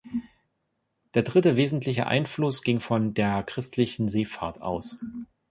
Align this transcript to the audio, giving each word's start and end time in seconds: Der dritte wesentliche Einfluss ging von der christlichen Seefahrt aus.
Der 1.13 1.21
dritte 1.21 1.57
wesentliche 1.57 2.07
Einfluss 2.07 2.63
ging 2.63 2.79
von 2.79 3.13
der 3.13 3.43
christlichen 3.43 4.09
Seefahrt 4.09 4.59
aus. 4.59 4.97